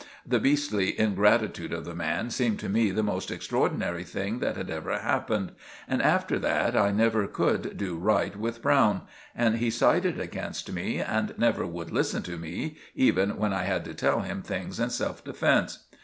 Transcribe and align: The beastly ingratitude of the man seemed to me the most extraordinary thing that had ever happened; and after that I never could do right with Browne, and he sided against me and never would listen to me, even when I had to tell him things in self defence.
The 0.25 0.39
beastly 0.39 0.99
ingratitude 0.99 1.71
of 1.71 1.85
the 1.85 1.93
man 1.93 2.31
seemed 2.31 2.57
to 2.61 2.69
me 2.69 2.89
the 2.89 3.03
most 3.03 3.29
extraordinary 3.29 4.03
thing 4.03 4.39
that 4.39 4.57
had 4.57 4.71
ever 4.71 4.97
happened; 4.97 5.51
and 5.87 6.01
after 6.01 6.39
that 6.39 6.75
I 6.75 6.89
never 6.89 7.27
could 7.27 7.77
do 7.77 7.95
right 7.95 8.35
with 8.35 8.63
Browne, 8.63 9.01
and 9.35 9.57
he 9.57 9.69
sided 9.69 10.19
against 10.19 10.71
me 10.73 10.97
and 10.99 11.35
never 11.37 11.67
would 11.67 11.91
listen 11.91 12.23
to 12.23 12.39
me, 12.39 12.77
even 12.95 13.37
when 13.37 13.53
I 13.53 13.65
had 13.65 13.85
to 13.85 13.93
tell 13.93 14.21
him 14.21 14.41
things 14.41 14.79
in 14.79 14.89
self 14.89 15.23
defence. 15.23 15.83